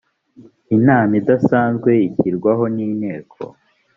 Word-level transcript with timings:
inama 0.75 1.13
idasanzwe 1.21 1.89
ishyirwaho 2.07 2.63
n 2.75 2.77
inteko 2.87 3.37